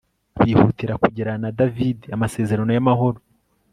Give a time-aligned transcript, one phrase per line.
[0.43, 3.19] bihutira kugirana na dawidi amasezerano y'amahoro